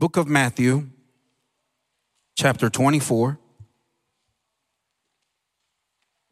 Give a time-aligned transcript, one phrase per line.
[0.00, 0.88] Book of Matthew,
[2.34, 3.38] chapter 24,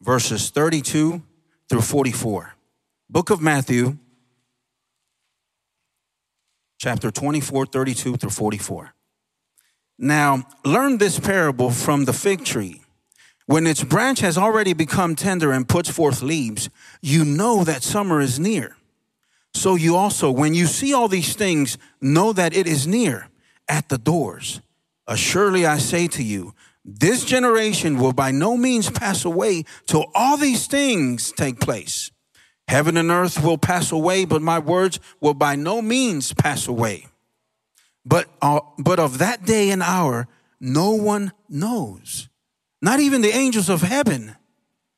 [0.01, 1.23] verses 32
[1.69, 2.55] through 44.
[3.11, 3.99] Book of Matthew,
[6.79, 8.95] chapter 24, 32 through 44.
[9.99, 12.81] Now, learn this parable from the fig tree.
[13.45, 16.71] When its branch has already become tender and puts forth leaves,
[17.03, 18.79] you know that summer is near.
[19.53, 23.29] So you also, when you see all these things, know that it is near
[23.69, 24.61] at the doors.
[25.07, 26.55] Assuredly, I say to you,
[26.85, 32.11] this generation will by no means pass away till all these things take place.
[32.67, 37.07] Heaven and earth will pass away, but my words will by no means pass away.
[38.05, 40.29] But, uh, but of that day and hour,
[40.61, 42.29] no one knows,
[42.81, 44.37] not even the angels of heaven,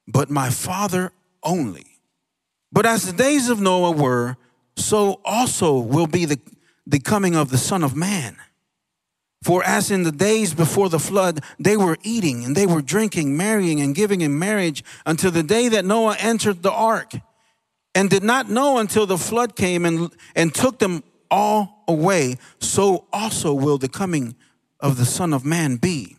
[0.06, 1.86] but my Father only.
[2.72, 4.36] But as the days of Noah were,
[4.76, 6.38] so also will be the,
[6.86, 8.36] the coming of the Son of Man.
[9.42, 13.36] For as in the days before the flood, they were eating and they were drinking,
[13.36, 17.12] marrying and giving in marriage until the day that Noah entered the ark
[17.94, 23.06] and did not know until the flood came and, and took them all away, so
[23.12, 24.34] also will the coming
[24.78, 26.16] of the Son of Man be.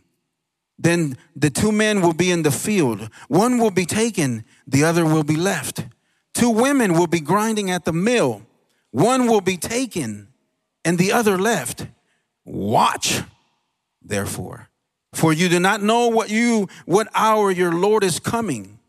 [0.79, 3.09] Then the two men will be in the field.
[3.27, 5.85] One will be taken, the other will be left.
[6.33, 8.41] Two women will be grinding at the mill.
[8.89, 10.29] One will be taken,
[10.83, 11.85] and the other left.
[12.45, 13.21] Watch,
[14.01, 14.69] therefore,
[15.13, 18.79] for you do not know what you what hour your Lord is coming.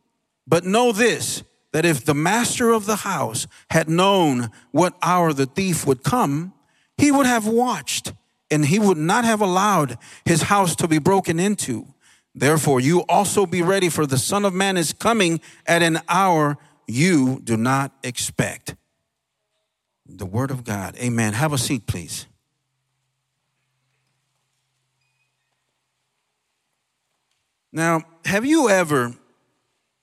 [0.47, 1.43] But know this
[1.73, 6.53] that if the master of the house had known what hour the thief would come,
[6.99, 8.13] he would have watched
[8.51, 11.87] and he would not have allowed his house to be broken into.
[12.35, 16.59] Therefore, you also be ready, for the Son of Man is coming at an hour
[16.87, 18.75] you do not expect.
[20.07, 20.97] The Word of God.
[20.97, 21.33] Amen.
[21.33, 22.27] Have a seat, please.
[27.73, 29.15] Now, have you ever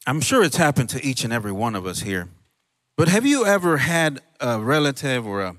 [0.10, 2.30] I'm sure it's happened to each and every one of us here.
[2.98, 5.56] But have you ever had a relative or a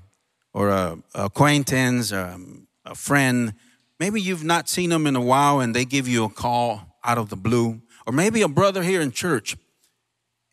[0.53, 2.37] or a acquaintance, or
[2.85, 3.53] a friend?
[3.99, 7.17] Maybe you've not seen them in a while, and they give you a call out
[7.17, 9.55] of the blue, or maybe a brother here in church,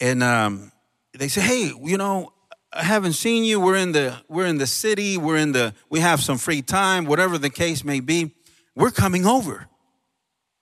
[0.01, 0.71] and um,
[1.19, 2.33] they say, "Hey, you know,
[2.73, 3.59] I haven't seen you.
[3.59, 5.17] We're in the we're in the city.
[5.17, 7.05] We're in the we have some free time.
[7.05, 8.35] Whatever the case may be,
[8.77, 9.68] we're coming over."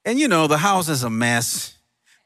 [0.06, 1.77] And you know, the house is a mess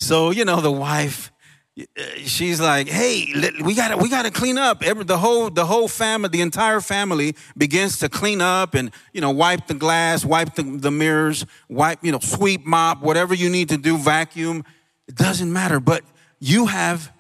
[0.01, 1.31] so, you know, the wife,
[1.79, 3.33] uh, she's like, "Hey,
[3.63, 6.41] we got to we got to clean up." Every the whole the whole family, the
[6.41, 10.91] entire family begins to clean up and you know wipe the glass, wipe the, the
[10.91, 14.65] mirrors, wipe you know sweep, mop, whatever you need to do, vacuum.
[15.07, 16.03] It doesn't matter, but
[16.39, 17.13] you have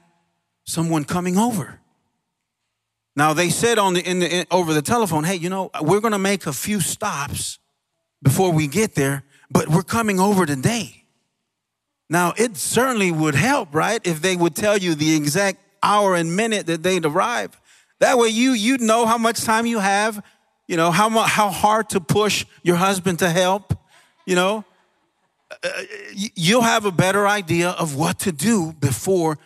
[0.65, 1.81] someone coming over.
[3.15, 6.01] Now they said on the, in the in, over the telephone, "Hey, you know, we're
[6.01, 7.59] going to make a few stops
[8.23, 11.01] before we get there, but we're coming over today."
[12.11, 16.35] Now, it certainly would help, right, if they would tell you the exact hour and
[16.35, 17.59] minute that they'd arrive.
[18.01, 20.25] That way you you know how much time you have,
[20.67, 23.79] you know, how how hard to push your husband to help,
[24.27, 24.65] you know.
[25.51, 25.83] Uh, uh
[26.35, 29.39] you'll have a better idea of what to do before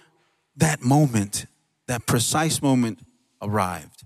[0.57, 1.47] that moment,
[1.87, 2.99] that precise moment
[3.43, 4.05] arrived.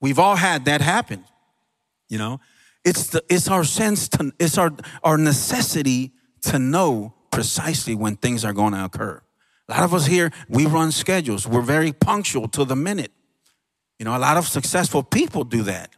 [0.00, 1.24] We've all had that happen,
[2.08, 2.40] you know.
[2.88, 4.70] It's the it's our sense to it's our
[5.02, 6.12] our necessity
[6.50, 9.20] to know precisely when things are going to occur.
[9.68, 11.46] A lot of us here, we run schedules.
[11.46, 13.12] We're very punctual to the minute.
[13.98, 15.90] You know, a lot of successful people do that.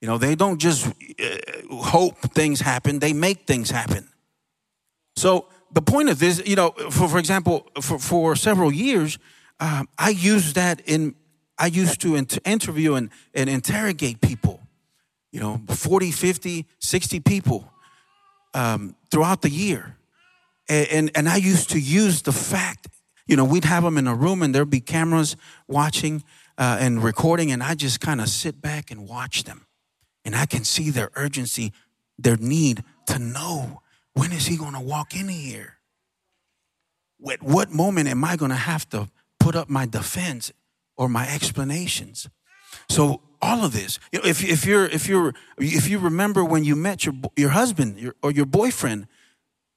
[0.00, 0.92] You know, they don't just uh,
[1.70, 4.08] hope things happen, they make things happen.
[5.16, 9.18] So the point of this, you know, for, for example, for, for several years,
[9.60, 11.14] um, I used that in,
[11.58, 14.60] I used to inter- interview and, and interrogate people,
[15.34, 17.68] you know, 40, 50, 60 people
[18.54, 19.96] um, throughout the year.
[20.68, 22.86] And, and, and I used to use the fact,
[23.26, 25.34] you know, we'd have them in a room and there'd be cameras
[25.66, 26.22] watching
[26.56, 29.66] uh, and recording, and I just kind of sit back and watch them.
[30.24, 31.72] And I can see their urgency,
[32.16, 33.82] their need to know
[34.12, 35.78] when is he going to walk in here?
[37.28, 39.08] At what moment am I going to have to
[39.40, 40.52] put up my defense
[40.96, 42.28] or my explanations?
[42.88, 46.64] So all of this, you know, if, if you're if you're if you remember when
[46.64, 49.06] you met your your husband your, or your boyfriend,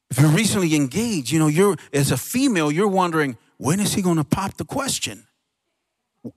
[0.09, 4.01] if you're recently engaged, you know, you're as a female, you're wondering, when is he
[4.01, 5.27] going to pop the question?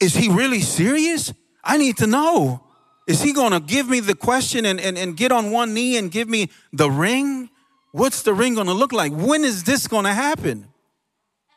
[0.00, 1.32] Is he really serious?
[1.62, 2.64] I need to know.
[3.06, 5.96] Is he going to give me the question and, and, and get on one knee
[5.96, 7.50] and give me the ring?
[7.92, 9.12] What's the ring going to look like?
[9.12, 10.68] When is this going to happen?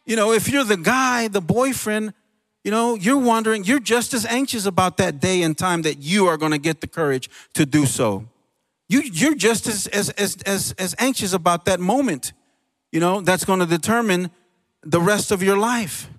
[0.05, 2.13] You know, if you're the guy, the boyfriend,
[2.63, 6.27] you know, you're wondering, you're just as anxious about that day and time that you
[6.27, 8.25] are going to get the courage to do so.
[8.88, 12.31] you, you're just as, as, as, as, as anxious about that moment,
[12.92, 14.31] you know, that's going to determine
[14.81, 16.10] the rest of your life.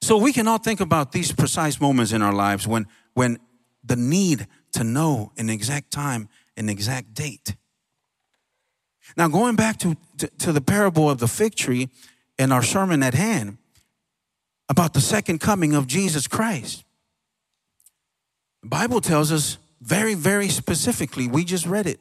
[0.00, 3.38] So we can all think about these precise moments in our lives when, when
[3.82, 7.56] the need to know an exact time, an exact date.
[9.16, 11.88] Now, going back to, to, to the parable of the fig tree
[12.38, 13.58] and our sermon at hand
[14.68, 16.84] about the second coming of Jesus Christ,
[18.62, 22.00] the Bible tells us very, very specifically, we just read it,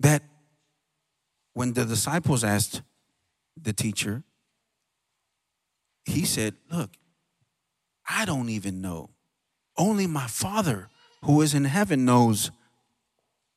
[0.00, 0.22] that
[1.52, 2.82] when the disciples asked
[3.60, 4.22] the teacher,
[6.04, 6.96] he said, Look,
[8.08, 9.10] I don't even know.
[9.76, 10.88] Only my Father
[11.24, 12.50] who is in heaven knows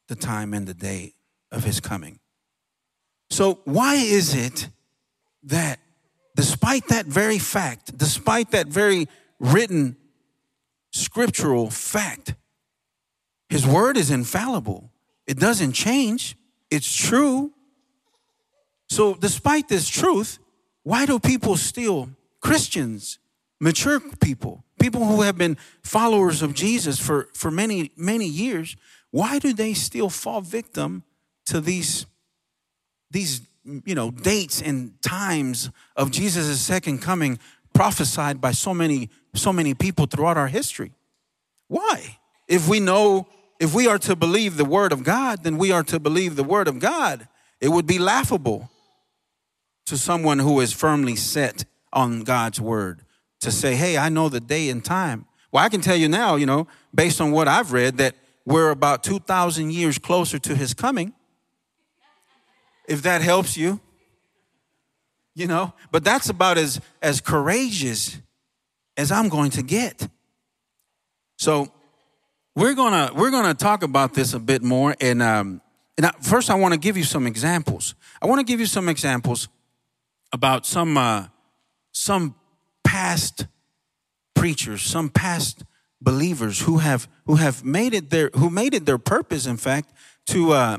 [0.08, 1.14] the time and the day
[1.52, 2.20] of his coming.
[3.30, 4.70] So, why is it
[5.44, 5.80] that
[6.38, 9.98] despite that very fact, despite that very written
[10.92, 12.36] scriptural fact,
[13.50, 14.92] his word is infallible.
[15.26, 16.38] It doesn't change.
[16.70, 17.52] It's true.
[18.90, 20.38] So, despite this truth,
[20.84, 23.20] why do people still, Christians,
[23.60, 28.78] mature people, people who have been followers of Jesus for, for many, many years,
[29.12, 31.04] why do they still fall victim
[31.48, 32.06] to these,
[33.10, 33.42] these
[33.86, 37.40] you know, dates and times of Jesus' second coming
[37.74, 40.94] prophesied by so many, so many people throughout our history?
[41.68, 42.18] Why?
[42.48, 43.28] If we know
[43.60, 46.44] if we are to believe the word of God, then we are to believe the
[46.44, 47.28] word of God.
[47.60, 48.70] It would be laughable
[49.88, 53.02] to someone who is firmly set on God's word
[53.40, 55.26] to say, hey, I know the day and time.
[55.52, 58.16] Well, I can tell you now, you know, based on what I've read, that
[58.46, 61.14] we're about 2,000 years closer to his coming.
[62.88, 63.80] If that helps you,
[65.36, 68.20] you know, but that's about as, as courageous
[68.96, 70.08] as I'm going to get.
[71.38, 71.72] So
[72.56, 75.62] we're gonna we're gonna talk about this a bit more, and um,
[75.96, 77.94] and I, first I want to give you some examples.
[78.20, 79.48] I want to give you some examples
[80.34, 81.28] about some uh,
[81.92, 82.34] some
[82.84, 83.46] past
[84.34, 85.64] preachers, some past
[86.02, 89.94] believers who have who have made it their who made it their purpose, in fact,
[90.26, 90.78] to uh,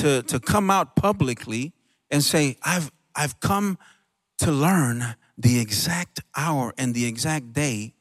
[0.00, 1.72] to to come out publicly
[2.10, 3.78] and say, "I've I've come
[4.38, 7.94] to learn the exact hour and the exact day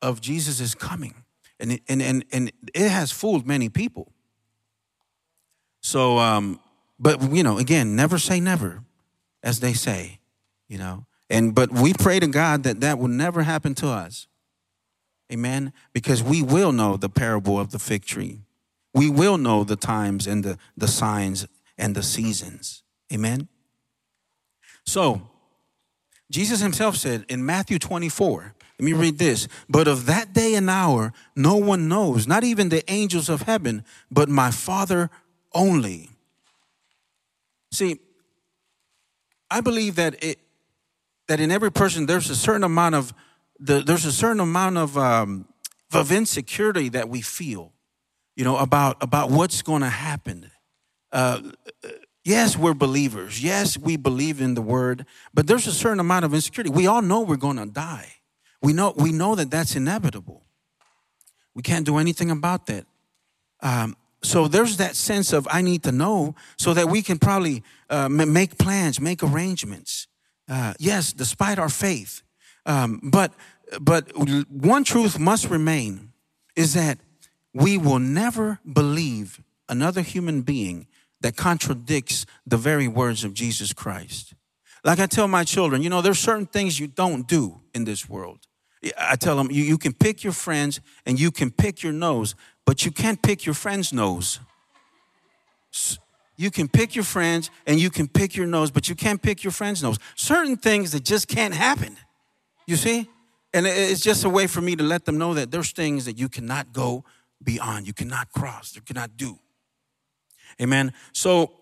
[0.00, 1.24] of Jesus' coming."
[1.60, 4.12] and it, and, and, and it has fooled many people.
[5.80, 6.60] So, um,
[6.98, 8.82] but you know, again, never say never,
[9.42, 10.18] as they say,
[10.68, 11.06] you know.
[11.30, 14.26] And but we pray to God that that will never happen to us.
[15.32, 15.72] Amen.
[15.92, 18.42] Because we will know the parable of the fig tree.
[18.94, 21.46] We will know the times and the, the signs
[21.76, 22.82] and the seasons.
[23.12, 23.48] Amen.
[24.86, 25.22] So,
[26.30, 29.46] Jesus himself said in Matthew 24, let me read this.
[29.68, 33.84] But of that day and hour, no one knows, not even the angels of heaven,
[34.10, 35.10] but my Father
[35.52, 36.10] only.
[37.70, 38.00] See,
[39.50, 40.38] I believe that it,
[41.28, 43.14] that in every person there's a certain amount of
[43.60, 45.46] the, there's a certain amount of um,
[45.92, 47.72] of insecurity that we feel,
[48.36, 50.50] you know, about about what's going to happen.
[51.12, 51.52] Uh,
[52.24, 53.42] yes, we're believers.
[53.42, 56.70] Yes, we believe in the word, but there's a certain amount of insecurity.
[56.70, 58.14] We all know we're going to die.
[58.64, 60.42] We know, we know that that's inevitable.
[61.54, 62.86] We can't do anything about that.
[63.60, 67.62] Um, so there's that sense of I need to know so that we can probably
[67.90, 70.08] uh, make plans, make arrangements.
[70.48, 72.22] Uh, yes, despite our faith.
[72.64, 73.34] Um, but,
[73.80, 76.12] but one truth must remain
[76.56, 76.98] is that
[77.54, 80.86] we will never believe another human being
[81.20, 84.34] that contradicts the very words of Jesus Christ.
[84.82, 88.08] Like I tell my children, you know, there's certain things you don't do in this
[88.08, 88.40] world.
[88.98, 92.34] I tell them, you, you can pick your friends and you can pick your nose,
[92.66, 94.40] but you can't pick your friend's nose.
[96.36, 99.42] You can pick your friends and you can pick your nose, but you can't pick
[99.42, 99.98] your friend's nose.
[100.16, 101.96] Certain things that just can't happen.
[102.66, 103.08] You see?
[103.54, 106.18] And it's just a way for me to let them know that there's things that
[106.18, 107.04] you cannot go
[107.44, 109.38] beyond, you cannot cross, you cannot do.
[110.60, 110.92] Amen.
[111.12, 111.52] So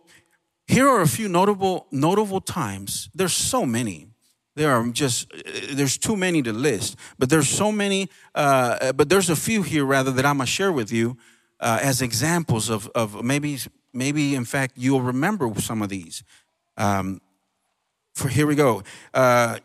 [0.67, 3.11] here are a few notable notable times.
[3.15, 4.12] There's so many
[4.55, 5.33] there are just
[5.71, 8.11] there's too many to list, but there's so many.
[8.35, 11.17] Uh, but there's a few here rather that I'm gonna share with you
[11.61, 13.59] uh, as examples of of maybe
[13.95, 16.23] maybe in fact you'll remember some of these.
[16.77, 17.21] Um,
[18.15, 18.83] for here we go.
[19.15, 19.59] Uh,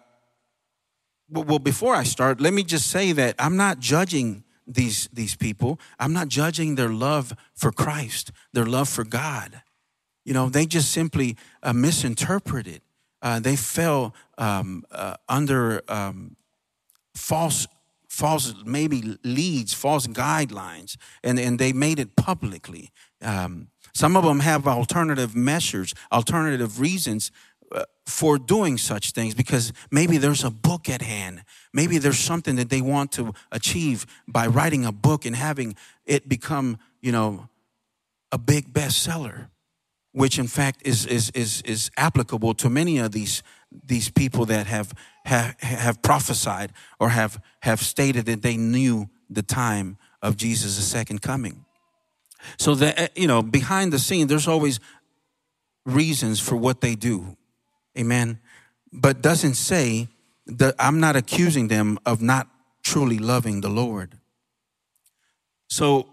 [1.29, 5.79] well, before I start, let me just say that I'm not judging these these people.
[5.99, 9.61] I'm not judging their love for Christ, their love for God.
[10.25, 12.81] You know, they just simply uh, misinterpreted
[13.21, 16.35] uh, they fell um, uh, under um,
[17.15, 17.67] false
[18.07, 24.41] false maybe leads false guidelines and, and they made it publicly Um, some of them
[24.41, 27.31] have alternative measures, alternative reasons
[28.05, 31.43] for doing such things because maybe there's a book at hand.
[31.73, 36.29] Maybe there's something that they want to achieve by writing a book and having it
[36.29, 37.49] become, you know,
[38.31, 39.49] a big bestseller,
[40.13, 43.43] which in fact is, is, is, is applicable to many of these,
[43.85, 44.93] these people that have,
[45.25, 51.21] have, have prophesied or have, have stated that they knew the time of Jesus' second
[51.21, 51.65] coming.
[52.57, 54.79] So that, uh, you know, behind the scene, there's always
[55.85, 57.35] reasons for what they do.
[57.97, 58.39] Amen.
[58.91, 60.07] But doesn't say
[60.45, 62.47] that I'm not accusing them of not
[62.83, 64.17] truly loving the Lord.
[65.69, 66.07] So,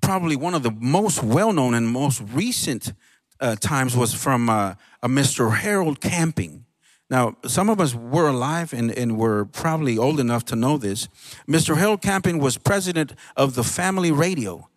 [0.00, 2.92] probably one of the most well known and most recent
[3.40, 5.56] uh, times was from uh, a Mr.
[5.56, 6.64] Harold Camping.
[7.10, 11.08] Now, some of us were alive and, and were probably old enough to know this.
[11.48, 11.76] Mr.
[11.76, 14.68] Harold Camping was president of the Family Radio.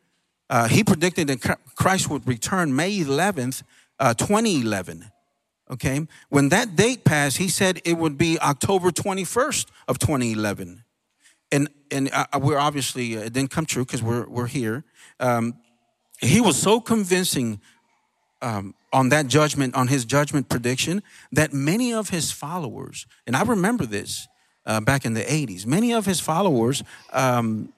[0.49, 3.63] Uh, he predicted that Christ would return May 11th,
[3.99, 5.11] uh, 2011.
[5.73, 10.83] Okay, when that date passed, he said it would be October 21st of 2011.
[11.51, 14.83] And, and we're obviously, uh, it didn't come true because we're, we're here.
[15.19, 15.55] Um,
[16.21, 17.59] he was so convincing
[18.43, 21.01] um, on that judgment, on his judgment prediction,
[21.31, 24.27] that many of his followers, and I remember this
[24.67, 27.73] uh, back in the 80s, many of his followers um,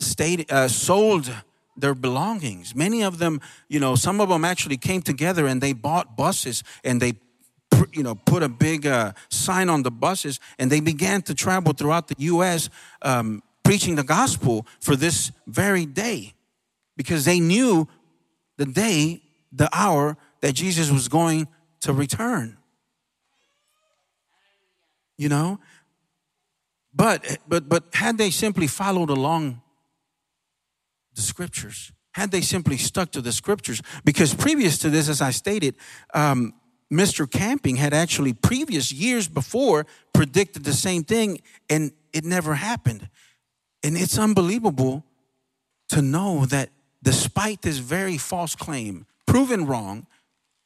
[0.00, 1.30] stayed, uh, sold
[1.80, 2.74] their belongings.
[2.74, 6.64] Many of them, you know, some of them actually came together and they bought buses
[6.84, 7.14] and they
[7.92, 11.72] you know, put a big uh, sign on the buses, and they began to travel
[11.72, 12.70] throughout the U.S.
[13.02, 16.34] Um, preaching the gospel for this very day,
[16.96, 17.86] because they knew
[18.56, 21.46] the day, the hour that Jesus was going
[21.80, 22.56] to return.
[25.16, 25.60] You know?
[26.94, 29.60] But but but had they simply followed along
[31.18, 35.32] the scriptures, had they simply stuck to the scriptures, because previous to this, as I
[35.32, 35.74] stated,
[36.14, 36.54] um,
[36.92, 37.28] Mr.
[37.28, 39.84] Camping had actually previous years before
[40.14, 43.08] predicted the same thing, and it never happened.
[43.82, 45.04] And it's unbelievable
[45.88, 46.70] to know that
[47.02, 50.06] despite this very false claim, proven wrong,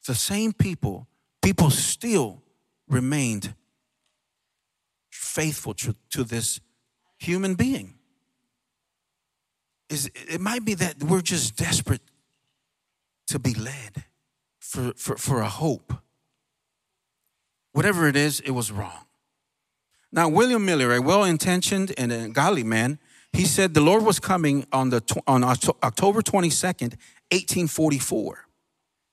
[0.07, 1.09] the same people,
[1.41, 2.43] people still
[2.89, 3.55] remained
[5.11, 6.61] faithful to, to this
[7.19, 7.95] human being.
[9.93, 12.01] Is it might be that we're just desperate
[13.29, 14.05] to be led
[14.59, 15.93] for, for, for a hope.
[17.73, 19.07] Whatever it is, it was wrong.
[20.11, 22.99] Now, William Miller, a well intentioned and a godly man,
[23.33, 26.97] he said the Lord was coming on, the, on October 22nd,
[27.31, 28.47] 1844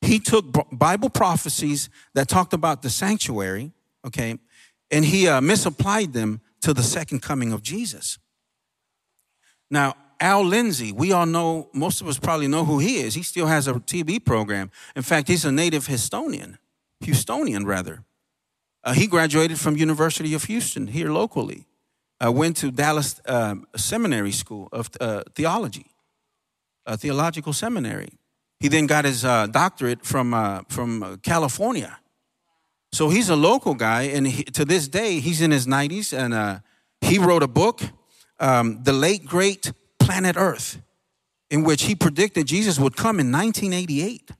[0.01, 3.71] he took Bible prophecies that talked about the sanctuary,
[4.05, 4.37] okay,
[4.91, 8.17] and he uh, misapplied them to the second coming of Jesus.
[9.69, 13.13] Now, Al Lindsey, we all know, most of us probably know who he is.
[13.13, 14.69] He still has a TV program.
[14.95, 16.57] In fact, he's a native Houstonian,
[17.03, 18.03] Houstonian rather.
[18.83, 21.65] Uh, he graduated from University of Houston here locally.
[22.23, 25.85] Uh, went to Dallas um, Seminary School of uh, Theology,
[26.85, 28.09] a theological seminary.
[28.59, 31.97] He then got his uh, doctorate from, uh, from uh, California.
[32.91, 36.33] So he's a local guy, and he, to this day, he's in his 90s, and
[36.33, 36.59] uh,
[36.99, 37.81] he wrote a book,
[38.39, 39.71] um, The Late Great
[40.09, 40.81] Planet Earth,
[41.51, 44.31] in which he predicted Jesus would come in 1988.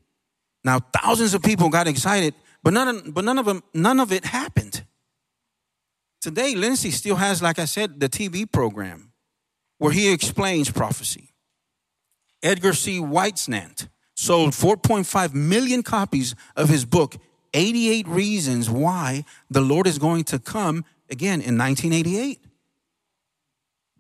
[0.64, 2.34] Now, thousands of people got excited,
[2.64, 4.84] but none of, but none of, them, none of it happened.
[6.22, 9.12] Today, Lindsey still has, like I said, the TV program
[9.78, 11.36] where he explains prophecy.
[12.42, 12.98] Edgar C.
[13.00, 17.16] Whisenant sold 4.5 million copies of his book,
[17.54, 22.40] 88 Reasons Why the Lord is Going to Come, again in 1988.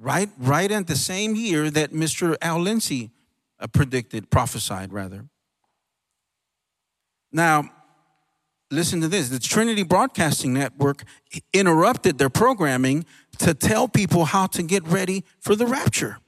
[0.01, 2.38] Right, right at the same year that Mr.
[2.41, 3.12] Al Lindsey
[3.60, 5.25] uh, predicted, prophesied rather.
[7.34, 7.70] Now,
[8.72, 11.03] listen to this the Trinity Broadcasting Network
[11.51, 13.06] interrupted their programming
[13.39, 16.20] to tell people how to get ready for the rapture.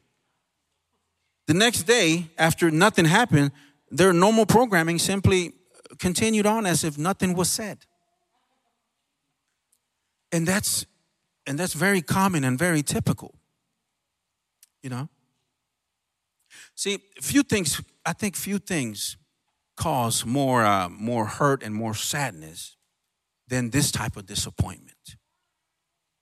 [1.48, 3.52] The next day, after nothing happened,
[3.90, 5.54] their normal programming simply
[5.98, 7.80] continued on as if nothing was said.
[10.32, 10.86] And that's
[11.48, 13.41] and that's very common and very typical.
[14.82, 15.10] You know?
[16.76, 19.18] See, few things I think few things
[19.78, 22.76] cause more uh, more hurt and more sadness
[23.48, 25.18] than this type of disappointment.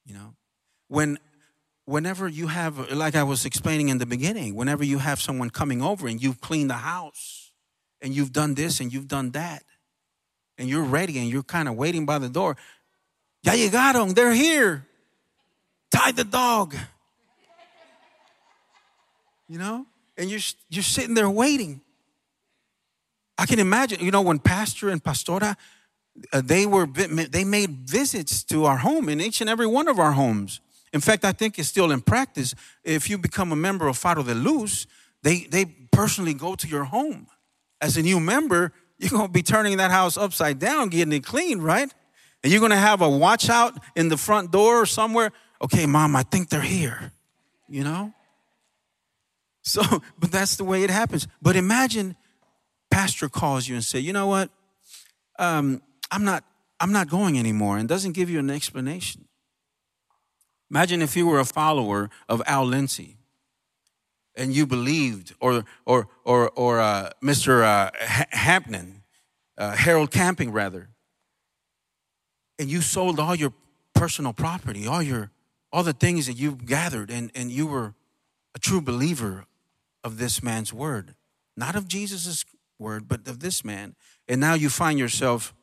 [0.05, 0.35] You know?
[0.87, 1.19] When
[1.85, 5.81] whenever you have like I was explaining in the beginning, whenever you have someone coming
[5.81, 7.51] over and you've cleaned the house
[8.01, 9.63] and you've done this and you've done that,
[10.59, 12.57] and you're ready and you're kind of waiting by the door.
[13.41, 14.85] Ya llegaron, they're here.
[15.89, 16.75] Tie the dog.
[19.49, 19.85] You know?
[20.19, 21.81] and you're, you're sitting there waiting.
[23.37, 25.55] I can imagine, you know, when Pastor and Pastora,
[26.33, 29.97] uh, they were they made visits to our home in each and every one of
[29.97, 30.59] our homes.
[30.91, 32.53] In fact, I think it's still in practice.
[32.83, 34.85] If you become a member of Faro de Luz,
[35.23, 37.27] they they personally go to your home.
[37.79, 41.61] As a new member, you're gonna be turning that house upside down, getting it clean,
[41.61, 41.93] right?
[42.43, 45.31] And you're gonna have a watch out in the front door or somewhere.
[45.61, 47.13] Okay, mom, I think they're here.
[47.69, 48.13] You know?
[49.69, 49.83] So,
[50.19, 51.27] but that's the way it happens.
[51.41, 52.15] But imagine
[52.89, 54.49] pastor calls you and say, you know what?
[55.37, 56.43] Um, I'm not,
[56.79, 59.25] I'm not going anymore, and doesn't give you an explanation.
[60.71, 63.17] Imagine if you were a follower of Al Lindsey
[64.35, 67.63] and you believed, or or or or uh, Mr.
[67.63, 67.91] Uh,
[68.31, 69.03] Hampton,
[69.57, 70.89] uh, Harold Camping rather,
[72.57, 73.53] and you sold all your
[73.93, 75.31] personal property, all your
[75.71, 77.95] all the things that you've gathered, and and you were
[78.55, 79.45] a true believer
[80.03, 81.15] of this man's word,
[81.57, 82.45] not of Jesus'
[82.77, 83.95] word, but of this man.
[84.27, 85.53] And now you find yourself,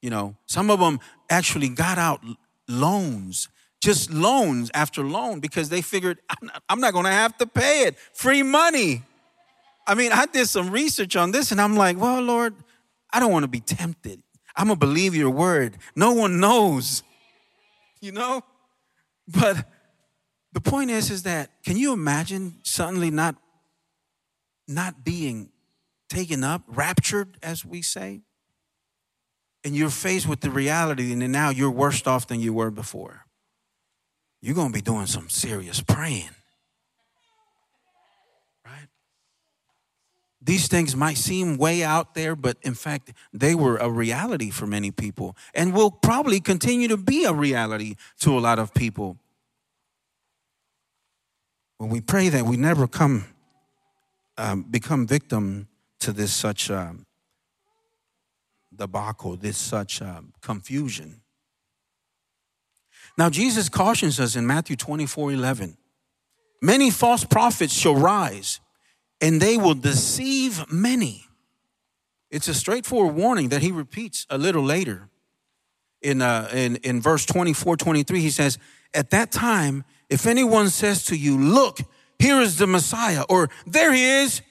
[0.00, 2.20] you know, some of them actually got out
[2.68, 3.48] loans,
[3.82, 7.46] just loans after loan, because they figured, I'm not, I'm not going to have to
[7.46, 7.96] pay it.
[8.12, 9.02] Free money.
[9.86, 12.54] I mean, I did some research on this and I'm like, well, Lord,
[13.12, 14.22] I don't want to be tempted.
[14.56, 15.76] I'm going to believe your word.
[15.96, 17.02] No one knows,
[18.00, 18.42] you know?
[19.26, 19.68] But
[20.52, 23.36] the point is, is that can you imagine suddenly not
[24.66, 25.50] not being
[26.08, 28.22] taken up, raptured, as we say,
[29.64, 33.24] and you're faced with the reality, and now you're worse off than you were before,
[34.40, 36.30] you're going to be doing some serious praying.
[38.64, 38.88] Right?
[40.42, 44.66] These things might seem way out there, but in fact, they were a reality for
[44.66, 49.16] many people and will probably continue to be a reality to a lot of people.
[51.78, 53.33] When we pray that we never come
[54.36, 55.68] um, become victim
[56.00, 57.06] to this such um,
[58.74, 61.20] debacle, this such um, confusion.
[63.16, 65.76] Now, Jesus cautions us in Matthew 24 11.
[66.60, 68.60] Many false prophets shall rise,
[69.20, 71.26] and they will deceive many.
[72.30, 75.08] It's a straightforward warning that he repeats a little later.
[76.02, 78.58] In, uh, in, in verse 24 23, he says,
[78.92, 81.78] At that time, if anyone says to you, Look,
[82.18, 84.42] here is the Messiah, or there he is,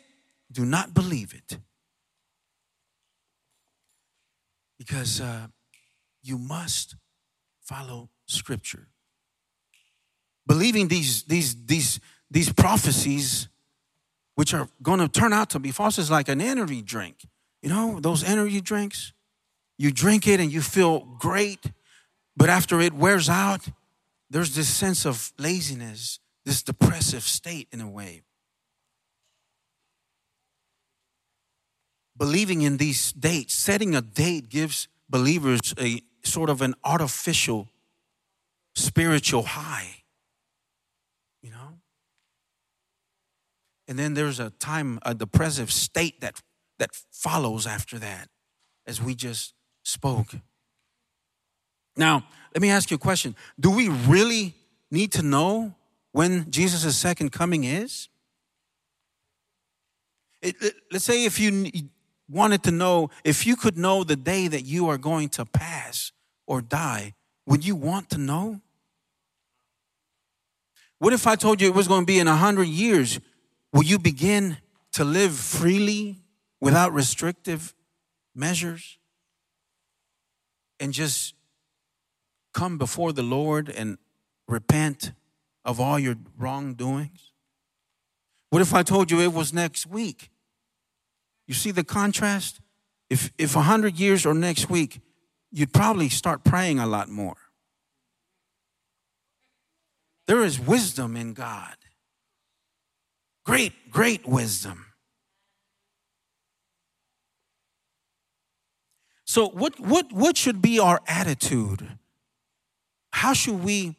[0.51, 1.57] do not believe it.
[4.77, 5.47] Because uh,
[6.21, 6.95] you must
[7.61, 8.87] follow Scripture.
[10.45, 11.99] Believing these, these, these,
[12.29, 13.47] these prophecies,
[14.35, 17.25] which are going to turn out to be false, is like an energy drink.
[17.61, 19.13] You know, those energy drinks?
[19.77, 21.71] You drink it and you feel great,
[22.35, 23.67] but after it wears out,
[24.29, 28.21] there's this sense of laziness this depressive state in a way.
[32.17, 37.69] Believing in these dates, setting a date gives believers a sort of an artificial
[38.75, 40.03] spiritual high,
[41.41, 41.79] you know?
[43.87, 46.41] And then there's a time, a depressive state that,
[46.79, 48.29] that follows after that,
[48.87, 49.53] as we just
[49.83, 50.35] spoke.
[51.97, 53.35] Now, let me ask you a question.
[53.59, 54.53] Do we really
[54.89, 55.75] need to know
[56.13, 58.07] when Jesus' second coming is?
[60.41, 61.69] It, it, let's say if you
[62.29, 66.11] wanted to know, if you could know the day that you are going to pass
[66.47, 67.13] or die,
[67.45, 68.61] would you want to know?
[70.99, 73.19] What if I told you it was going to be in a hundred years?
[73.73, 74.57] Will you begin
[74.93, 76.21] to live freely
[76.61, 77.73] without restrictive
[78.35, 78.97] measures
[80.79, 81.33] and just
[82.53, 83.97] come before the Lord and
[84.47, 85.11] repent
[85.65, 87.31] of all your wrongdoings?
[88.49, 90.29] What if I told you it was next week?
[91.47, 92.59] You see the contrast?
[93.09, 95.01] If if a hundred years or next week,
[95.51, 97.35] you'd probably start praying a lot more.
[100.27, 101.75] There is wisdom in God.
[103.45, 104.85] Great, great wisdom.
[109.25, 111.97] So what what what should be our attitude?
[113.11, 113.97] How should we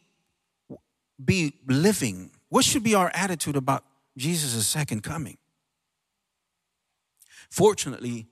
[1.25, 2.31] be living?
[2.49, 3.85] What should be our attitude about
[4.17, 5.39] Jesus' second coming?
[7.51, 8.27] Fortunately,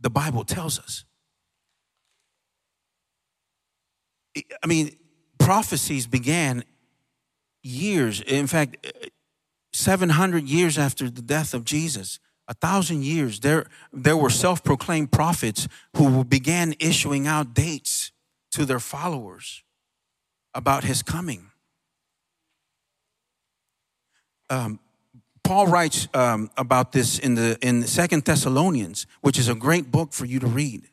[0.00, 1.04] the Bible tells us.
[4.62, 4.96] I mean,
[5.38, 6.64] prophecies began
[7.62, 8.86] years, in fact,
[9.72, 15.10] 700 years after the death of Jesus, a thousand years, there, there were self proclaimed
[15.10, 18.12] prophets who began issuing out dates
[18.52, 19.62] to their followers
[20.54, 21.50] about his coming
[24.50, 24.78] um,
[25.42, 30.12] Paul writes um, about this in the in Second Thessalonians, which is a great book
[30.12, 30.88] for you to read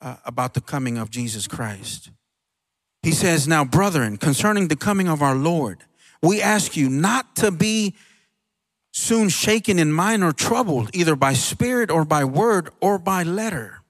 [0.00, 2.10] uh, about the coming of Jesus Christ.
[3.02, 5.84] He says, "Now, brethren, concerning the coming of our Lord,
[6.20, 7.94] we ask you not to be
[8.92, 13.82] soon shaken in mind or troubled, either by spirit or by word or by letter."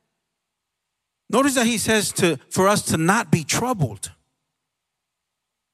[1.31, 4.13] Notice that he says to for us to not be troubled.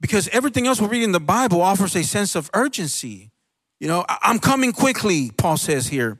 [0.02, 3.30] Because everything else we read in the Bible offers a sense of urgency.
[3.78, 6.18] You know, I'm coming quickly, Paul says here.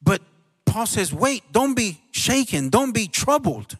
[0.00, 0.22] But
[0.64, 3.76] Paul says, wait, don't be shaken, don't be troubled.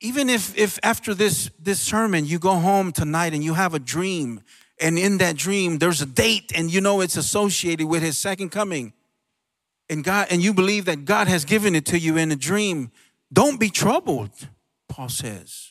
[0.00, 3.80] Even if, if after this, this sermon you go home tonight and you have a
[3.80, 4.40] dream,
[4.80, 8.50] and in that dream there's a date and you know it's associated with his second
[8.50, 8.92] coming,
[9.90, 12.92] and God and you believe that God has given it to you in a dream,
[13.32, 14.30] don't be troubled,
[14.88, 15.67] Paul says.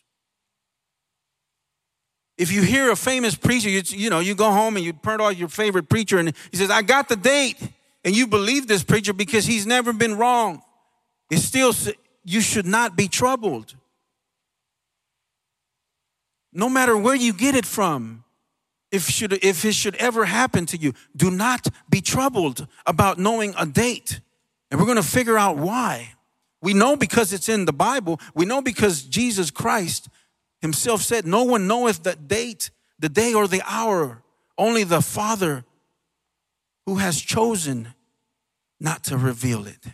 [2.38, 5.22] If you hear a famous preacher, you, you know, you go home and you print
[5.22, 7.58] out your favorite preacher and he says, I got the date.
[8.06, 10.62] And you believe this preacher because he's never been wrong.
[11.30, 11.74] It's still,
[12.24, 13.76] you should not be troubled.
[16.54, 18.24] No matter where you get it from,
[18.92, 23.54] if, should, if it should ever happen to you, do not be troubled about knowing
[23.58, 24.22] a date.
[24.72, 26.14] And we're going to figure out why.
[26.62, 28.20] We know because it's in the Bible.
[28.34, 30.08] We know because Jesus Christ
[30.62, 34.24] himself said, No one knoweth the date, the day or the hour,
[34.58, 35.66] only the Father
[36.86, 37.94] who has chosen
[38.80, 39.86] not to reveal it.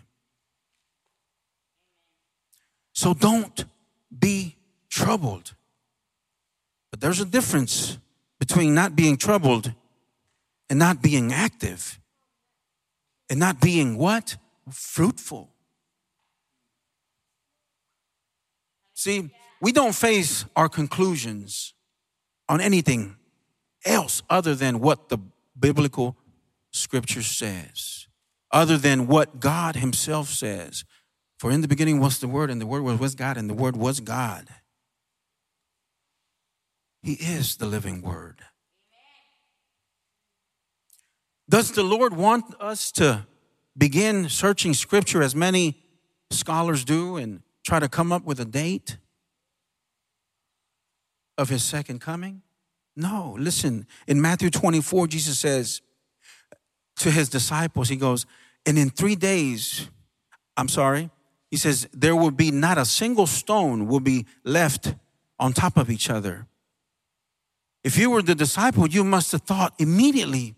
[2.94, 3.66] So don't
[4.18, 4.56] be
[4.90, 5.56] troubled.
[6.92, 7.98] But there's a difference
[8.40, 9.74] between not being troubled
[10.70, 12.00] and not being active
[13.30, 14.38] and not being what?
[14.72, 15.50] Fruitful.
[18.94, 19.32] See,
[19.64, 21.74] we don't face our conclusions
[22.50, 23.16] on anything
[23.86, 25.18] else other than what the
[25.58, 26.18] biblical
[26.72, 28.10] scripture says,
[28.52, 30.84] other than what God Himself says.
[31.40, 33.54] For in the beginning was the Word, and the Word was with God, and the
[33.54, 34.50] Word was God.
[37.02, 38.42] He is the living Word.
[41.50, 43.28] Does the Lord want us to
[43.78, 45.86] begin searching Scripture as many
[46.32, 48.98] scholars do and try to come up with a date?
[51.38, 52.42] Of his second coming?
[52.96, 55.82] No, listen, in Matthew 24, Jesus says
[56.98, 58.26] to his disciples, He goes,
[58.66, 59.90] and in three days,
[60.56, 61.10] I'm sorry,
[61.52, 64.96] He says, there will be not a single stone will be left
[65.40, 66.48] on top of each other.
[67.84, 70.56] If you were the disciple, you must have thought immediately,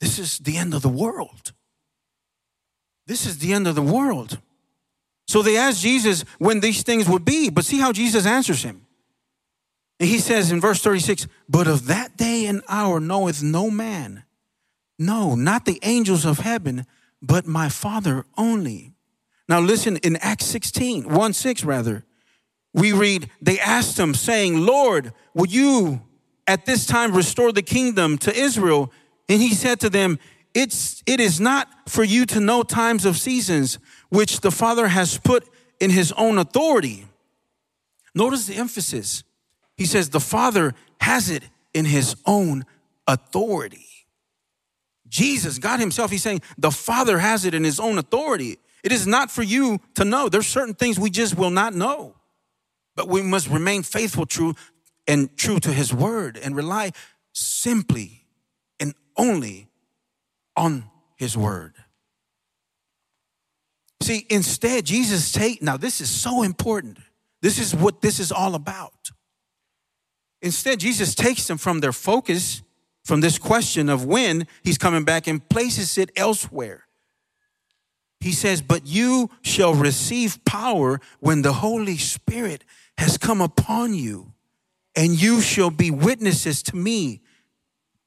[0.00, 1.52] this is the end of the world.
[3.06, 4.40] This is the end of the world.
[5.28, 8.83] So they asked Jesus when these things would be, but see how Jesus answers him.
[10.00, 14.24] And he says in verse 36, But of that day and hour knoweth no man,
[14.98, 16.86] no, not the angels of heaven,
[17.22, 18.94] but my Father only.
[19.48, 22.04] Now listen, in Acts 16, 1 6 rather,
[22.72, 26.02] we read, They asked him, saying, Lord, will you
[26.46, 28.92] at this time restore the kingdom to Israel?
[29.28, 30.18] And he said to them,
[30.54, 33.78] it's, it is not for you to know times of seasons
[34.08, 35.48] which the Father has put
[35.80, 37.06] in his own authority.
[38.14, 39.24] Notice the emphasis.
[39.76, 42.64] He says the Father has it in his own
[43.06, 43.86] authority.
[45.08, 48.58] Jesus, God Himself, He's saying the Father has it in His own authority.
[48.82, 50.28] It is not for you to know.
[50.28, 52.16] There's certain things we just will not know.
[52.96, 54.54] But we must remain faithful, true,
[55.06, 56.92] and true to His word and rely
[57.32, 58.26] simply
[58.80, 59.68] and only
[60.56, 61.74] on His word.
[64.02, 66.98] See, instead, Jesus take now this is so important.
[67.40, 69.10] This is what this is all about.
[70.44, 72.60] Instead, Jesus takes them from their focus,
[73.02, 76.84] from this question of when he's coming back, and places it elsewhere.
[78.20, 82.62] He says, But you shall receive power when the Holy Spirit
[82.98, 84.34] has come upon you,
[84.94, 87.22] and you shall be witnesses to me.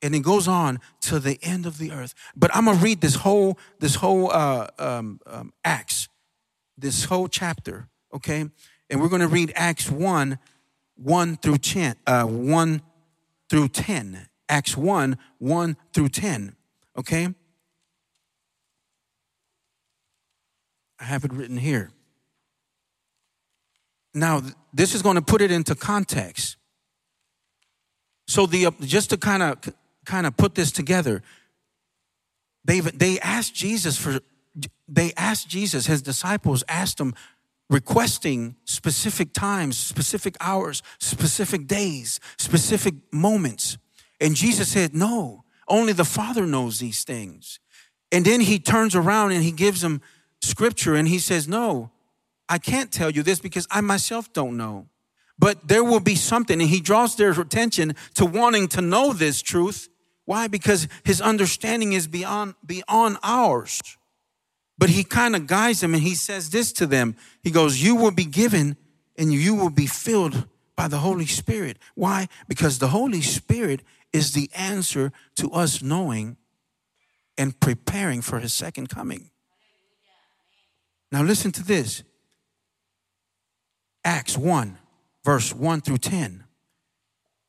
[0.03, 2.13] And it goes on to the end of the earth.
[2.35, 6.07] But I'm gonna read this whole this whole uh, um, um, Acts,
[6.77, 8.47] this whole chapter, okay?
[8.91, 10.37] And we're gonna read Acts one
[10.97, 12.81] 1 through 10, uh, 1
[13.49, 14.27] through 10.
[14.49, 16.55] Acts 1, 1 through 10.
[16.97, 17.33] Okay?
[20.99, 21.91] I have it written here.
[24.13, 24.41] Now,
[24.73, 26.57] this is going to put it into context.
[28.27, 29.57] So the just to kind of
[30.05, 31.21] kind of put this together,
[32.65, 34.19] they they asked Jesus for
[34.87, 37.13] they asked Jesus, his disciples asked him
[37.69, 43.77] requesting specific times, specific hours, specific days, specific moments.
[44.21, 47.59] And Jesus said, No, only the Father knows these things.
[48.11, 50.01] And then he turns around and he gives them
[50.41, 51.91] scripture and he says, No,
[52.47, 54.87] I can't tell you this because I myself don't know.
[55.39, 56.59] But there will be something.
[56.59, 59.89] And he draws their attention to wanting to know this truth.
[60.25, 60.47] Why?
[60.47, 63.96] Because his understanding is beyond, beyond ours.
[64.77, 67.15] But he kind of guides them and he says this to them.
[67.41, 68.77] He goes, You will be given
[69.17, 71.79] and you will be filled by the Holy Spirit.
[71.95, 72.27] Why?
[72.47, 73.81] Because the Holy Spirit
[74.13, 76.37] is the answer to us knowing
[77.37, 79.31] and preparing for his second coming.
[81.11, 82.03] Now, listen to this
[84.03, 84.77] Acts 1,
[85.23, 86.43] verse 1 through 10.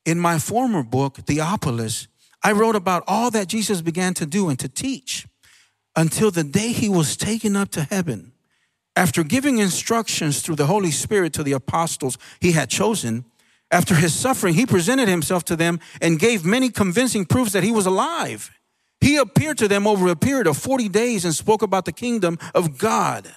[0.05, 2.07] In my former book, Theophilus,
[2.41, 5.27] I wrote about all that Jesus began to do and to teach
[5.95, 8.31] until the day he was taken up to heaven.
[8.95, 13.25] After giving instructions through the Holy Spirit to the apostles he had chosen,
[13.71, 17.71] after his suffering, he presented himself to them and gave many convincing proofs that he
[17.71, 18.51] was alive.
[18.99, 22.37] He appeared to them over a period of 40 days and spoke about the kingdom
[22.53, 23.31] of God.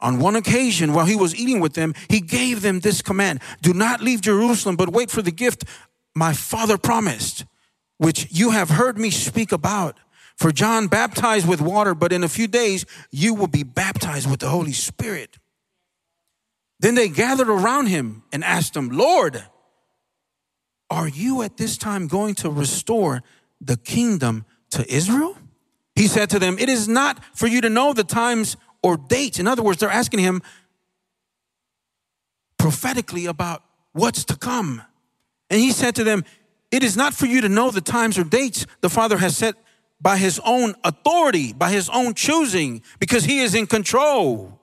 [0.00, 3.72] On one occasion, while he was eating with them, he gave them this command Do
[3.72, 5.64] not leave Jerusalem, but wait for the gift
[6.14, 7.44] my father promised,
[7.98, 9.98] which you have heard me speak about.
[10.36, 14.40] For John baptized with water, but in a few days you will be baptized with
[14.40, 15.38] the Holy Spirit.
[16.80, 19.44] Then they gathered around him and asked him, Lord,
[20.90, 23.22] are you at this time going to restore
[23.60, 25.36] the kingdom to Israel?
[25.94, 29.38] He said to them, It is not for you to know the times or dates.
[29.38, 30.42] In other words, they're asking him
[32.58, 34.82] prophetically about what's to come.
[35.50, 36.24] And he said to them,
[36.70, 39.54] It is not for you to know the times or dates the Father has set
[40.02, 44.60] by his own authority, by his own choosing, because he is in control.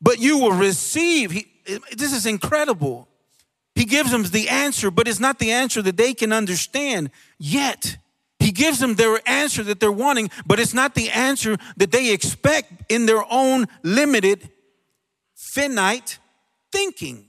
[0.00, 1.30] But you will receive.
[1.30, 1.46] He,
[1.96, 3.08] this is incredible.
[3.74, 7.96] He gives them the answer, but it's not the answer that they can understand yet.
[8.38, 12.12] He gives them their answer that they're wanting, but it's not the answer that they
[12.12, 14.50] expect in their own limited,
[15.34, 16.18] finite
[16.70, 17.26] thinking.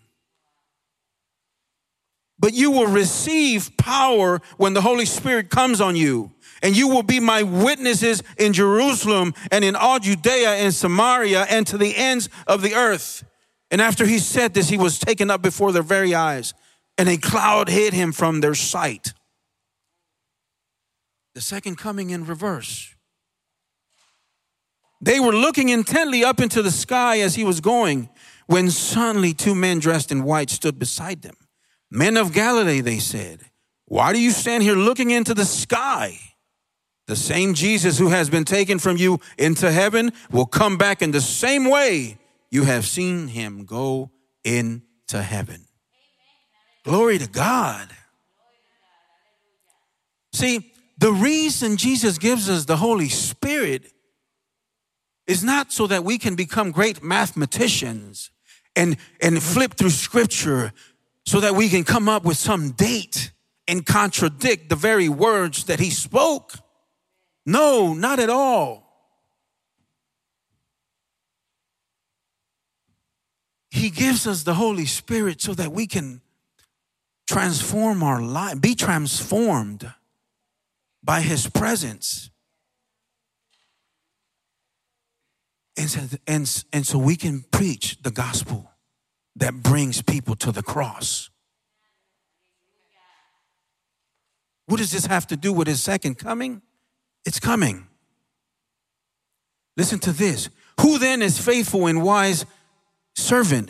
[2.40, 6.32] But you will receive power when the Holy Spirit comes on you.
[6.64, 11.68] And you will be my witnesses in Jerusalem and in all Judea and Samaria and
[11.68, 13.24] to the ends of the earth.
[13.70, 16.56] And after he said this, he was taken up before their very eyes,
[16.98, 19.14] and a cloud hid him from their sight
[21.34, 22.96] the second coming in reverse.
[25.02, 28.10] They were looking intently up into the sky as he was going
[28.46, 31.36] when suddenly two men dressed in white stood beside them.
[31.90, 33.42] Men of Galilee, they said,
[33.86, 36.20] why do you stand here looking into the sky?
[37.08, 41.12] The same Jesus who has been taken from you into heaven will come back in
[41.12, 42.18] the same way
[42.50, 44.12] you have seen him go
[44.44, 45.66] into heaven.
[46.86, 47.90] Glory to God.
[50.34, 53.92] See, the reason Jesus gives us the Holy Spirit
[55.28, 58.32] is not so that we can become great mathematicians
[58.76, 60.74] and, and flip through scripture
[61.26, 63.32] so that we can come up with some date
[63.68, 66.54] and contradict the very words that he spoke.
[67.46, 68.84] No, not at all.
[73.70, 76.22] He gives us the Holy Spirit so that we can
[77.28, 79.92] transform our life, be transformed
[81.04, 82.30] by his presence.
[85.76, 88.72] And so, and, and so we can preach the gospel
[89.36, 91.30] that brings people to the cross.
[94.68, 96.62] What does this have to do with his second coming?
[97.26, 97.88] It's coming.
[99.78, 100.50] Listen to this.
[100.82, 102.46] Who then is faithful and wise
[103.16, 103.70] servant,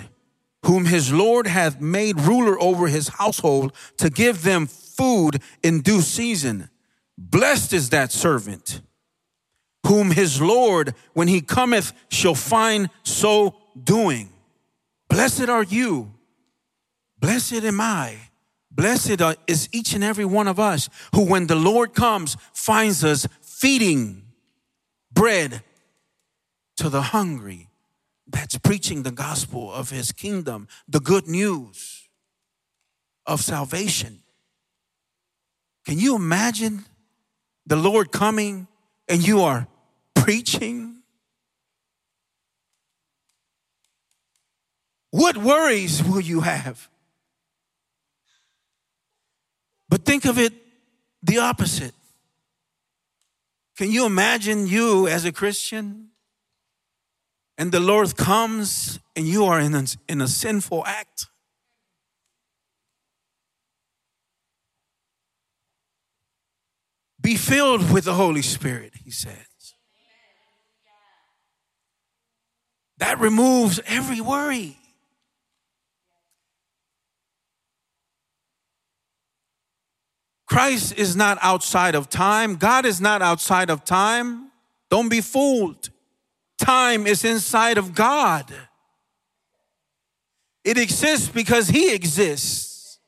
[0.66, 6.02] whom his Lord hath made ruler over his household to give them food in due
[6.02, 6.70] season?
[7.18, 8.82] Blessed is that servant
[9.86, 14.30] whom his Lord, when he cometh, shall find so doing.
[15.10, 16.14] Blessed are you.
[17.20, 18.18] Blessed am I.
[18.72, 23.28] Blessed is each and every one of us who, when the Lord comes, finds us
[23.64, 24.22] feeding
[25.10, 25.64] bread
[26.76, 27.70] to the hungry.
[28.28, 32.10] That's preaching the gospel of his kingdom, the good news
[33.26, 34.20] of salvation.
[35.86, 36.84] Can you imagine
[37.66, 38.68] the Lord coming
[39.08, 39.66] and you are
[40.14, 40.98] preaching?
[45.12, 46.90] What worries will you have?
[49.88, 50.52] But think of it
[51.22, 51.94] the opposite.
[53.78, 56.10] Can you imagine you as a Christian
[57.58, 61.28] and the Lord comes and you are in a, in a sinful act?
[67.20, 69.48] Be filled with the Holy Spirit, he says.
[72.98, 74.78] That removes every worry.
[80.54, 82.58] Christ is not outside of time.
[82.58, 84.52] God is not outside of time.
[84.92, 85.90] Don't be fooled.
[86.60, 88.54] Time is inside of God.
[90.64, 93.00] It exists because He exists.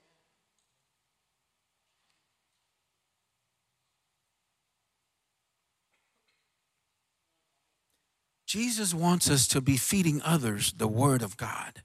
[8.48, 11.84] Jesus wants us to be feeding others the Word of God.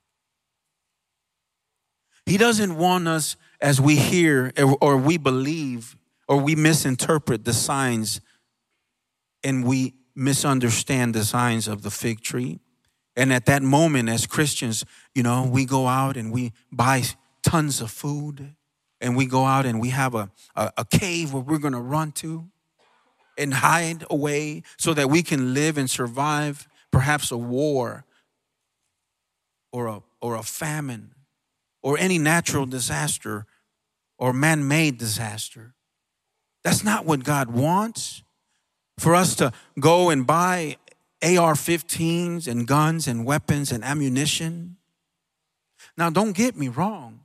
[2.25, 5.97] He doesn't want us as we hear or we believe
[6.29, 8.21] or we misinterpret the signs
[9.43, 12.61] and we misunderstand the signs of the fig tree.
[13.17, 17.03] And at that moment, as Christians, you know, we go out and we buy
[17.43, 18.55] tons of food
[19.01, 21.81] and we go out and we have a, a, a cave where we're going to
[21.81, 22.45] run to
[23.37, 28.05] and hide away so that we can live and survive perhaps a war
[29.73, 31.15] or a, or a famine
[31.83, 33.47] or any natural disaster
[34.21, 35.75] or man made disaster.
[36.63, 38.23] That's not what God wants.
[38.99, 40.77] For us to go and buy
[41.23, 44.77] AR 15s and guns and weapons and ammunition.
[45.97, 47.21] Now, don't get me wrong.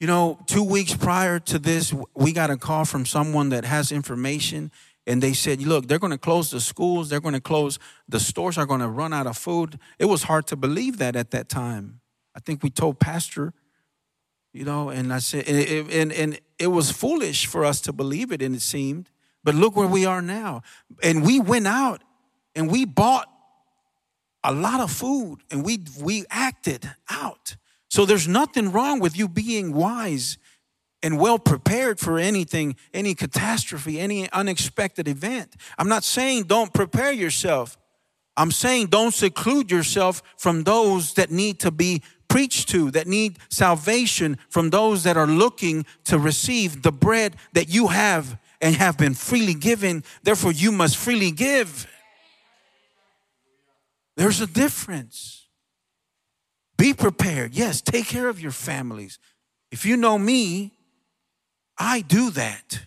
[0.00, 3.90] You know, two weeks prior to this, we got a call from someone that has
[3.90, 4.70] information,
[5.06, 8.20] and they said, Look, they're going to close the schools, they're going to close, the
[8.20, 9.78] stores are going to run out of food.
[9.98, 12.00] It was hard to believe that at that time.
[12.34, 13.54] I think we told Pastor,
[14.54, 18.30] you know, and I said, and, and, and it was foolish for us to believe
[18.30, 19.10] it, and it seemed.
[19.42, 20.62] But look where we are now.
[21.02, 22.02] And we went out
[22.54, 23.28] and we bought
[24.42, 27.56] a lot of food and we, we acted out.
[27.90, 30.38] So there's nothing wrong with you being wise
[31.02, 35.56] and well prepared for anything, any catastrophe, any unexpected event.
[35.76, 37.76] I'm not saying don't prepare yourself.
[38.36, 42.02] I'm saying don't seclude yourself from those that need to be
[42.34, 47.68] preached to, that need salvation, from those that are looking to receive the bread that
[47.68, 50.02] you have and have been freely given.
[50.24, 51.86] Therefore, you must freely give.
[54.16, 55.46] There's a difference.
[56.76, 57.54] Be prepared.
[57.54, 59.20] Yes, take care of your families.
[59.70, 60.72] If you know me,
[61.78, 62.80] I do that.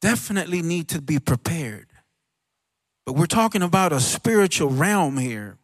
[0.00, 1.88] Definitely need to be prepared.
[3.06, 5.58] But we're talking about a spiritual realm here,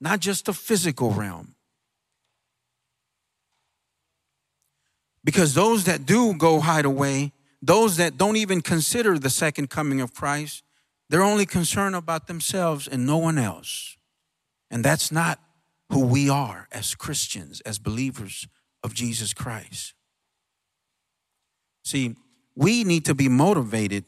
[0.00, 1.54] not just a physical realm.
[5.24, 10.00] Because those that do go hide away, those that don't even consider the second coming
[10.00, 10.64] of Christ,
[11.08, 13.96] they're only concerned about themselves and no one else.
[14.70, 15.40] And that's not
[15.90, 18.48] who we are as Christians, as believers
[18.82, 19.94] of Jesus Christ.
[21.84, 22.16] See,
[22.54, 24.04] we need to be motivated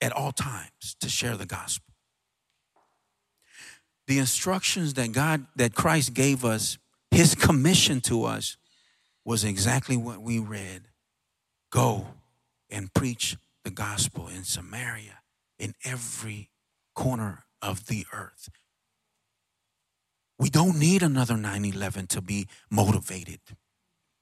[0.00, 1.94] at all times to share the gospel.
[4.06, 6.78] The instructions that God, that Christ gave us,
[7.10, 8.56] his commission to us,
[9.24, 10.82] was exactly what we read.
[11.70, 12.06] Go
[12.70, 15.20] and preach the gospel in Samaria
[15.58, 16.50] in every
[16.94, 18.48] corner of the earth.
[20.38, 23.40] We don't need another 9 11 to be motivated.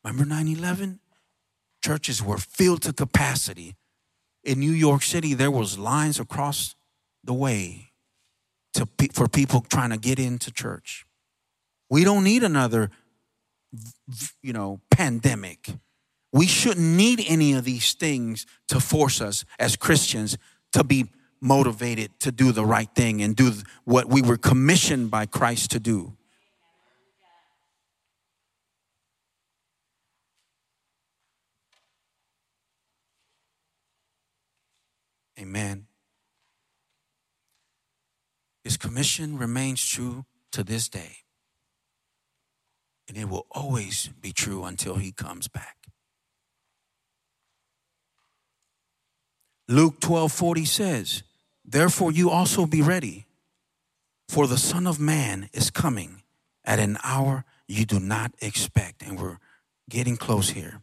[0.05, 1.01] Remember 9 11?
[1.83, 3.77] Churches were filled to capacity.
[4.45, 6.75] In New York City, there was lines across
[7.25, 7.91] the way
[8.75, 11.05] to, for people trying to get into church.
[11.91, 12.91] We don't need another,
[14.43, 15.71] you know, pandemic.
[16.33, 20.37] We shouldn't need any of these things to force us as Christians
[20.73, 21.07] to be
[21.41, 23.53] motivated to do the right thing and do
[23.85, 26.18] what we were commissioned by Christ to do.
[35.39, 35.87] Amen.
[38.65, 41.19] His commission remains true to this day.
[43.09, 45.77] And it will always be true until he comes back.
[49.69, 51.23] Luke 12 40 says,
[51.65, 53.27] Therefore, you also be ready,
[54.29, 56.23] for the Son of Man is coming
[56.65, 59.03] at an hour you do not expect.
[59.03, 59.39] And we're
[59.89, 60.81] getting close here.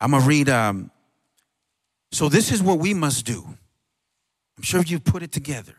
[0.00, 0.48] I'm going to read.
[0.48, 0.90] Um,
[2.12, 3.56] so, this is what we must do.
[4.56, 5.74] I'm sure you put it together.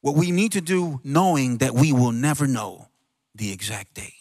[0.00, 2.88] What we need to do, knowing that we will never know
[3.34, 4.12] the exact day.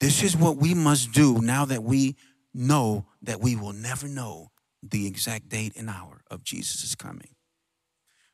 [0.00, 2.16] This is what we must do now that we
[2.54, 4.50] know that we will never know
[4.82, 7.34] the exact date and hour of Jesus' coming.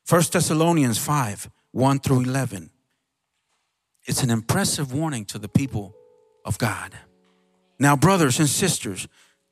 [0.07, 2.69] 1 Thessalonians 5 1 through 11.
[4.05, 5.95] It's an impressive warning to the people
[6.45, 6.91] of God.
[7.79, 9.07] Now, brothers and sisters,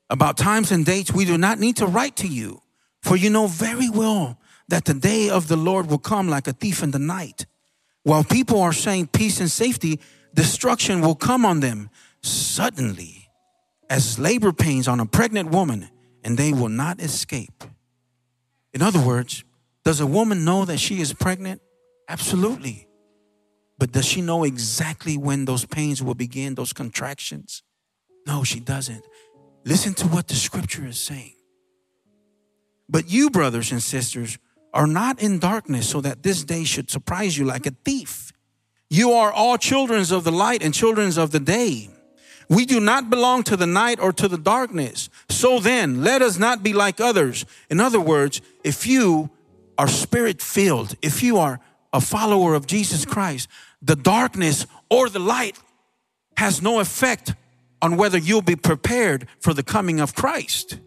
[0.10, 2.62] about times and dates we do not need to write to you,
[3.02, 4.38] for you know very well
[4.72, 7.46] that the day of the Lord will come like a thief in the night.
[8.04, 10.00] While people are saying peace and safety,
[10.34, 11.90] destruction will come on them
[12.22, 13.28] suddenly
[13.90, 15.90] as labor pains on a pregnant woman,
[16.24, 17.66] and they will not escape.
[18.74, 19.44] In other words,
[19.84, 21.62] does a woman know that she is pregnant?
[22.08, 22.88] Absolutely.
[23.78, 27.62] But does she know exactly when those pains will begin, those contractions?
[28.26, 29.04] No, she doesn't.
[29.66, 31.36] Listen to what the scripture is saying.
[32.88, 34.38] But you, brothers and sisters,
[34.74, 38.32] are not in darkness so that this day should surprise you like a thief.
[38.90, 41.90] You are all children of the light and children of the day.
[42.50, 45.10] We do not belong to the night or to the darkness.
[45.30, 47.46] So then, let us not be like others.
[47.70, 49.30] In other words, if you
[49.78, 51.62] are spirit filled, if you are
[51.94, 53.48] a follower of Jesus Christ,
[53.82, 55.58] the darkness or the light
[56.38, 57.36] has no effect
[57.82, 60.78] on whether you'll be prepared for the coming of Christ.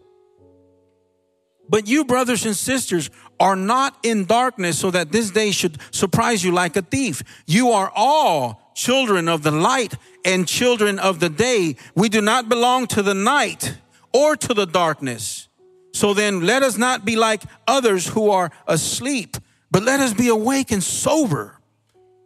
[1.67, 3.09] But you, brothers and sisters,
[3.39, 7.23] are not in darkness so that this day should surprise you like a thief.
[7.45, 11.75] You are all children of the light and children of the day.
[11.95, 13.77] We do not belong to the night
[14.13, 15.47] or to the darkness.
[15.93, 19.37] So then let us not be like others who are asleep,
[19.71, 21.59] but let us be awake and sober.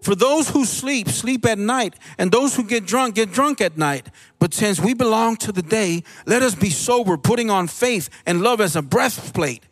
[0.02, 3.78] For those who sleep, sleep at night, and those who get drunk, get drunk at
[3.78, 4.08] night.
[4.40, 8.42] But since we belong to the day, let us be sober, putting on faith and
[8.42, 9.64] love as a breastplate,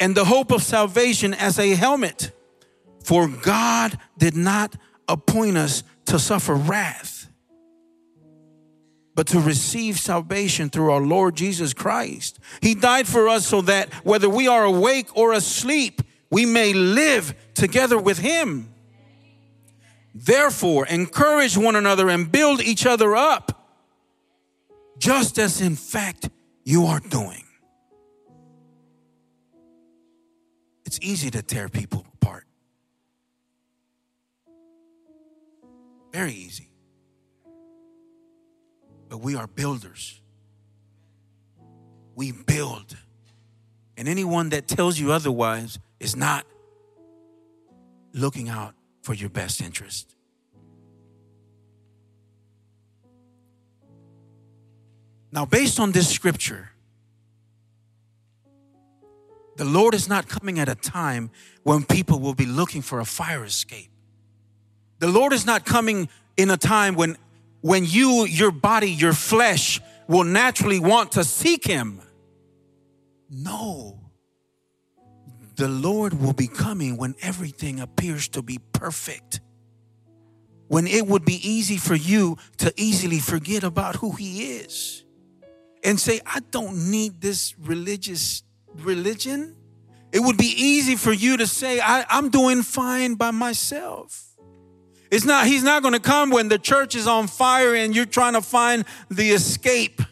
[0.00, 2.30] and the hope of salvation as a helmet.
[3.02, 4.76] For God did not
[5.08, 7.28] appoint us to suffer wrath,
[9.14, 12.38] but to receive salvation through our Lord Jesus Christ.
[12.60, 17.34] He died for us so that whether we are awake or asleep, we may live
[17.54, 18.68] together with him.
[20.20, 23.52] Therefore, encourage one another and build each other up,
[24.98, 26.28] just as in fact
[26.64, 27.44] you are doing.
[30.84, 32.46] It's easy to tear people apart.
[36.12, 36.72] Very easy.
[39.08, 40.20] But we are builders.
[42.16, 42.96] We build.
[43.96, 46.44] And anyone that tells you otherwise is not
[48.12, 48.74] looking out
[49.08, 50.14] for your best interest.
[55.32, 56.72] Now, based on this scripture,
[59.56, 61.30] the Lord is not coming at a time
[61.62, 63.90] when people will be looking for a fire escape.
[64.98, 67.16] The Lord is not coming in a time when
[67.62, 72.02] when you your body, your flesh will naturally want to seek him.
[73.30, 74.07] No
[75.58, 79.40] the Lord will be coming when everything appears to be perfect.
[80.68, 85.04] When it would be easy for you to easily forget about who He is
[85.82, 88.44] and say, I don't need this religious
[88.76, 89.56] religion.
[90.12, 94.26] It would be easy for you to say, I, am doing fine by myself.
[95.10, 98.04] It's not, he's not going to come when the church is on fire and you're
[98.04, 100.02] trying to find the escape.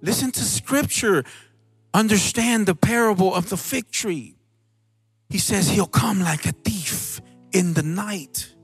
[0.00, 1.24] Listen to scripture
[1.94, 4.36] understand the parable of the fig tree.
[5.28, 7.20] He says he'll come like a thief
[7.52, 8.54] in the night.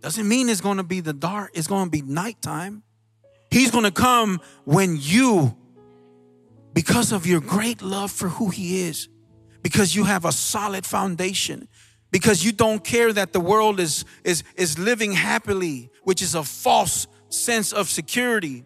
[0.00, 2.82] Doesn't mean it's going to be the dark, it's going to be nighttime.
[3.50, 5.56] He's going to come when you,
[6.72, 9.08] because of your great love for who he is,
[9.62, 11.68] because you have a solid foundation,
[12.10, 16.42] because you don't care that the world is, is, is living happily, which is a
[16.42, 18.64] false sense of security.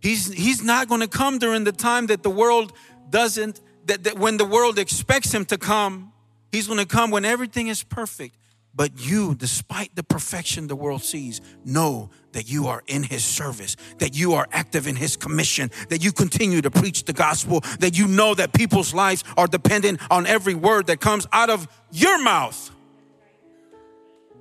[0.00, 2.72] He's, he's not going to come during the time that the world
[3.10, 6.12] doesn't, that, that when the world expects him to come,
[6.52, 8.36] he's going to come when everything is perfect.
[8.72, 13.76] But you, despite the perfection the world sees, know that you are in his service,
[13.98, 17.98] that you are active in his commission, that you continue to preach the gospel, that
[17.98, 22.22] you know that people's lives are dependent on every word that comes out of your
[22.22, 22.70] mouth.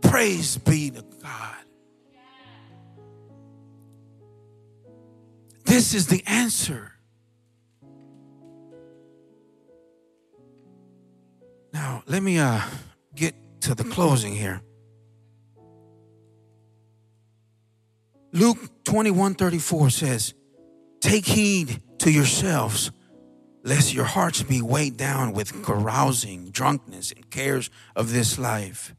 [0.01, 1.55] Praise be to God.
[5.65, 6.88] This is the answer.
[11.73, 12.61] Now, let me uh,
[13.15, 14.61] get to the closing here.
[18.31, 20.33] Luke 21 34 says,
[21.01, 22.91] Take heed to yourselves,
[23.63, 28.93] lest your hearts be weighed down with carousing, drunkenness, and cares of this life.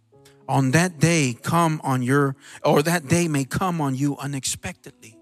[0.49, 5.20] On that day, come on your, or that day may come on you unexpectedly.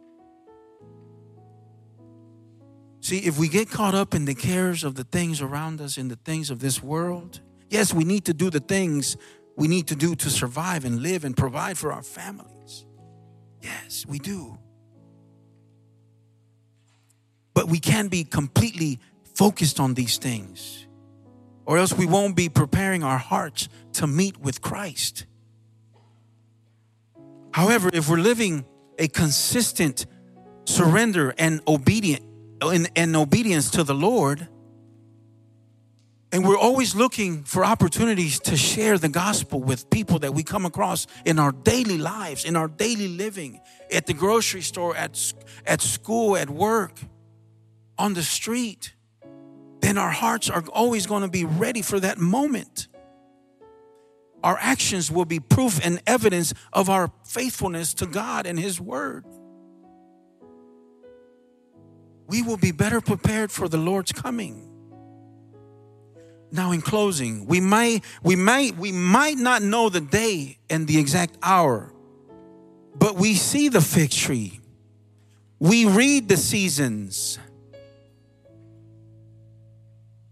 [3.09, 6.09] See, if we get caught up in the cares of the things around us, in
[6.09, 7.41] the things of this world,
[7.71, 9.17] yes, we need to do the things
[9.57, 12.85] we need to do to survive and live and provide for our families.
[13.63, 14.59] Yes, we do.
[17.55, 19.01] but we can't be completely
[19.35, 20.87] focused on these things,
[21.65, 25.25] or else we won't be preparing our hearts to meet with Christ.
[27.53, 30.05] However, if we're living a consistent
[30.67, 32.28] surrender and obedient
[32.61, 34.49] Oh, and, and obedience to the Lord,
[36.33, 40.67] and we're always looking for opportunities to share the gospel with people that we come
[40.67, 43.61] across in our daily lives, in our daily living,
[43.93, 45.33] at the grocery store, at,
[45.67, 46.99] at school, at work,
[47.97, 48.93] on the street.
[49.81, 52.89] Then our hearts are always going to be ready for that moment.
[54.45, 59.25] Our actions will be proof and evidence of our faithfulness to God and His Word.
[62.29, 64.69] We will be better prepared for the Lord's coming.
[66.53, 70.99] Now, in closing, we might, we might, we might not know the day and the
[70.99, 71.93] exact hour,
[72.95, 74.61] but we see the fig tree.
[75.59, 77.39] We read the seasons.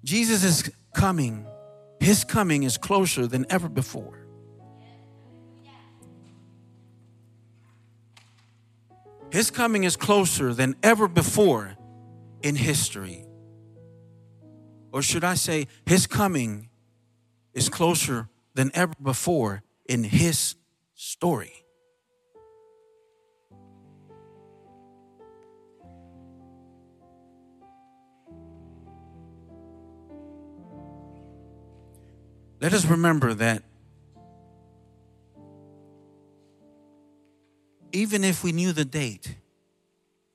[0.04, 1.46] Jesus is coming.
[1.98, 4.26] His coming is closer than ever before.
[9.30, 11.76] His coming is closer than ever before
[12.46, 13.26] in history.
[14.92, 16.68] Or should I say, his coming
[17.52, 20.54] is closer than ever before in his
[20.94, 21.64] story.
[32.60, 33.64] Let us remember that
[37.90, 39.34] even if we knew the date,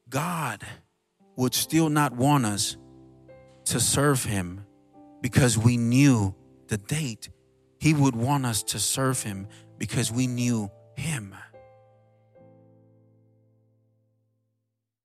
[0.10, 0.62] God
[1.36, 2.78] would still not want us
[3.66, 4.66] to serve him
[5.22, 6.36] because we knew
[6.68, 7.30] the date.
[7.80, 11.34] He would want us to serve him because we knew him.